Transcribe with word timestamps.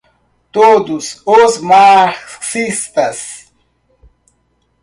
todos 0.51 1.21
os 1.27 1.59
marxistas 1.59 3.53